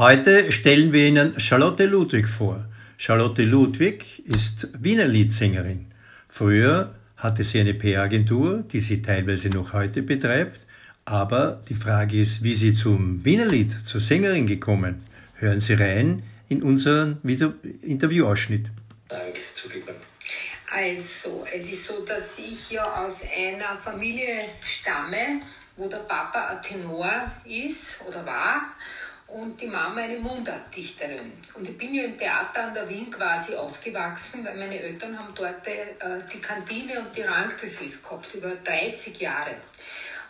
[0.00, 2.64] Heute stellen wir Ihnen Charlotte Ludwig vor.
[2.96, 5.92] Charlotte Ludwig ist Wiener Liedsängerin.
[6.26, 10.60] Früher hatte sie eine PR-Agentur, die sie teilweise noch heute betreibt.
[11.04, 15.04] Aber die Frage ist, wie sie zum Wienerlied, zur Sängerin gekommen.
[15.34, 17.20] Hören Sie rein in unseren
[17.82, 18.70] Interviewausschnitt.
[19.06, 19.96] Danke, zugegeben.
[20.72, 25.42] Also, es ist so, dass ich ja aus einer Familie stamme,
[25.76, 28.62] wo der Papa ein Tenor ist oder war
[29.32, 31.32] und die Mama eine Mundartdichterin.
[31.54, 35.34] Und ich bin ja im Theater an der Wien quasi aufgewachsen, weil meine Eltern haben
[35.34, 35.94] dort äh,
[36.32, 39.54] die Kantine und die Rankbuffets gehabt, über 30 Jahre.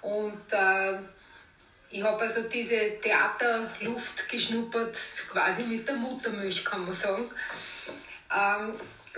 [0.03, 0.99] Und äh,
[1.91, 4.98] ich habe also diese Theaterluft geschnuppert,
[5.29, 7.31] quasi mit der Muttermilch, kann man sagen.
[8.33, 8.75] Ähm,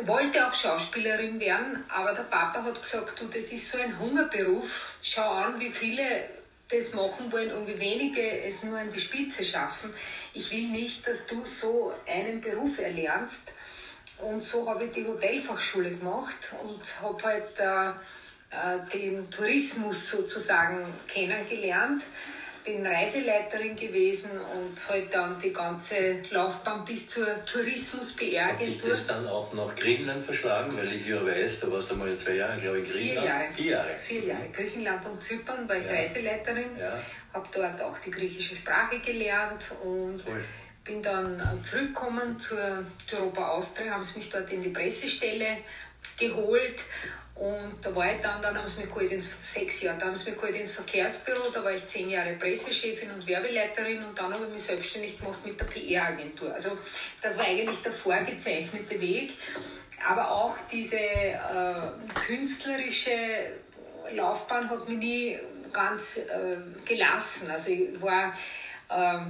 [0.06, 4.94] wollte auch Schauspielerin werden, aber der Papa hat gesagt, du, das ist so ein Hungerberuf.
[5.02, 6.41] Schau an, wie viele
[6.72, 9.92] das machen wollen und wie wenige es nur an die Spitze schaffen.
[10.32, 13.54] Ich will nicht, dass du so einen Beruf erlernst.
[14.18, 17.90] Und so habe ich die Hotelfachschule gemacht und habe halt äh,
[18.50, 22.02] äh, den Tourismus sozusagen kennengelernt
[22.64, 28.84] bin Reiseleiterin gewesen und halt dann die ganze Laufbahn bis zur Tourismus-PR-Agentur.
[28.84, 30.76] Hat das dann auch nach Griechenland verschlagen?
[30.76, 33.54] Weil ich ja weiß, da warst du mal zwei Jahre, glaube ich, in Griechenland.
[33.54, 33.88] Vier Jahre.
[33.98, 34.22] Vier Jahre.
[34.22, 34.48] Vier Jahre.
[34.52, 35.92] Griechenland und Zypern war ich ja.
[35.92, 36.78] Reiseleiterin.
[36.78, 36.98] Ja.
[37.32, 40.44] Habe dort auch die griechische Sprache gelernt und Toll.
[40.84, 45.58] bin dann zurückgekommen zur Europa Austria, haben sie mich dort in die Pressestelle
[46.18, 46.82] geholt
[47.34, 50.16] und da war ich dann, dann haben sie mich geholt ins, sechs Jahre, da haben
[50.16, 54.32] sie mich geholt ins Verkehrsbüro, da war ich zehn Jahre Pressechefin und Werbeleiterin und dann
[54.32, 56.52] habe ich mich selbstständig gemacht mit der PR-Agentur.
[56.52, 56.76] Also
[57.20, 59.32] das war eigentlich der vorgezeichnete Weg,
[60.06, 61.38] aber auch diese äh,
[62.26, 63.10] künstlerische
[64.12, 65.38] Laufbahn hat mich nie
[65.72, 67.50] ganz äh, gelassen.
[67.50, 68.36] Also ich war
[68.90, 69.20] äh,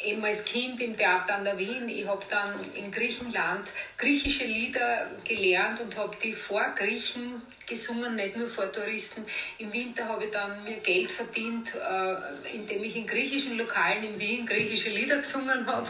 [0.00, 1.88] eben als Kind im Theater an der Wien.
[1.88, 8.36] Ich habe dann in Griechenland griechische Lieder gelernt und habe die vor Griechen gesungen, nicht
[8.36, 9.24] nur vor Touristen.
[9.58, 14.18] Im Winter habe ich dann mir Geld verdient, äh, indem ich in griechischen Lokalen in
[14.18, 15.88] Wien griechische Lieder gesungen habe.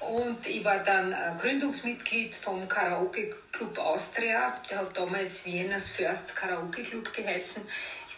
[0.00, 4.54] Und ich war dann Gründungsmitglied vom Karaoke Club Austria.
[4.70, 7.62] Der hat damals Viennas First Karaoke Club geheißen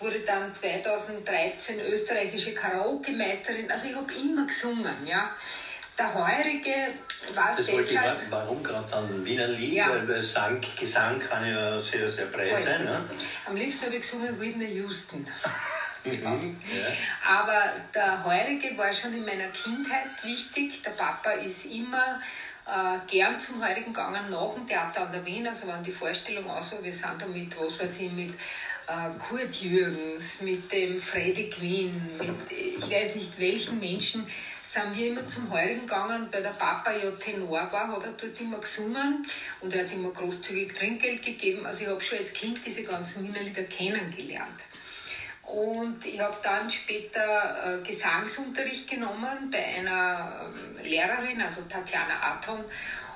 [0.00, 3.70] wurde dann 2013 österreichische Karaoke-Meisterin.
[3.70, 5.34] Also ich habe immer gesungen, ja.
[5.98, 6.94] Der Heurige
[7.34, 8.22] war es deshalb...
[8.22, 9.72] Ich, warum gerade dann Wiener Lied?
[9.72, 9.88] Ja.
[9.90, 12.84] Weil Sang, Gesang kann ja sehr, sehr breit sein.
[12.84, 13.04] Ne?
[13.44, 15.26] Am liebsten habe ich gesungen Whitney Houston.
[16.04, 17.38] Mhm, ja.
[17.40, 20.80] Aber der Heurige war schon in meiner Kindheit wichtig.
[20.82, 22.20] Der Papa ist immer
[22.64, 25.46] äh, gern zum Heurigen gegangen nach dem Theater an der Wien.
[25.46, 28.34] Also wenn die Vorstellung aus war, wir sind da mit, was weiß ich, mit
[29.18, 34.26] Kurt Jürgens, mit dem Freddy Quinn, mit ich weiß nicht welchen Menschen,
[34.62, 38.40] sind wir immer zum Heurigen gegangen, weil der Papa ja Tenor war, hat er dort
[38.40, 39.26] immer gesungen
[39.60, 41.66] und er hat immer großzügig Trinkgeld gegeben.
[41.66, 44.64] Also ich habe schon als Kind diese ganzen Wienerlieder kennengelernt.
[45.42, 52.62] Und ich habe dann später äh, Gesangsunterricht genommen bei einer äh, Lehrerin, also Tatjana Aton.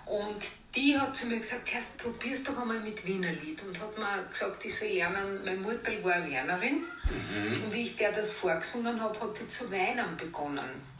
[0.06, 0.42] Und
[0.74, 3.62] die hat zu mir gesagt, Herr, probier's doch einmal mit Wienerlied.
[3.62, 6.84] Und hat mir gesagt, ich soll lernen, meine Mutter war Wernerin.
[7.04, 7.64] Mhm.
[7.64, 10.92] Und wie ich der das vorgesungen habe, hat sie zu weinen begonnen.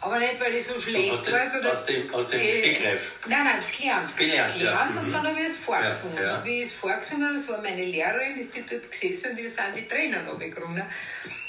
[0.00, 1.72] Aber nicht, weil ich so schlecht war, sondern.
[1.72, 3.14] Aus dem, aus dem Stegreif?
[3.26, 4.16] Nein, nein, ich habe es gelernt.
[4.16, 5.00] Gelernt, gelernt ja.
[5.00, 5.12] und mhm.
[5.12, 6.16] dann habe ich es vorgesungen.
[6.16, 6.44] Ja, ja.
[6.44, 9.48] Wie ich es vorgesungen habe, das war meine Lehrerin, ist die dort gesessen und die
[9.48, 10.84] sind die Tränen runtergerunnen.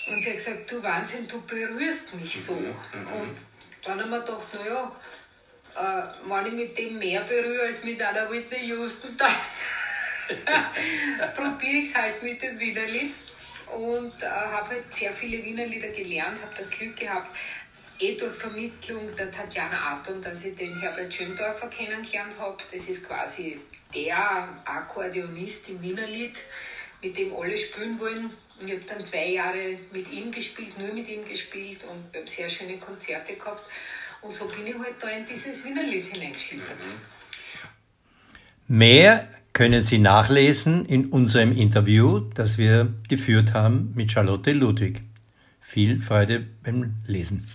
[0.07, 2.53] Und sie hat gesagt, du Wahnsinn, du berührst mich so.
[2.53, 2.67] Mhm.
[2.67, 3.21] mhm.
[3.21, 3.37] Und
[3.83, 4.91] dann haben wir gedacht, naja,
[5.77, 9.31] äh, wenn ich mit dem mehr berühre als mit einer Whitney Houston, dann
[11.35, 13.13] probiere ich es halt mit dem Wienerlied.
[13.67, 17.35] Und äh, habe halt sehr viele Wienerlieder gelernt, habe das Glück gehabt,
[17.99, 22.57] eh durch Vermittlung der Tatjana Aton, dass ich den Herbert Schöndorfer kennengelernt habe.
[22.71, 23.59] Das ist quasi
[23.93, 26.37] der Akkordeonist im Wienerlied,
[27.01, 28.31] mit dem alle spielen wollen.
[28.59, 32.27] Ich habe dann zwei Jahre mit ihm gespielt, nur mit ihm gespielt und wir haben
[32.27, 33.63] sehr schöne Konzerte gehabt.
[34.21, 36.77] Und so bin ich halt da in dieses Wienerlied hineingeschlittert.
[38.67, 45.01] Mehr können Sie nachlesen in unserem Interview, das wir geführt haben mit Charlotte Ludwig.
[45.61, 47.47] Viel Freude beim Lesen.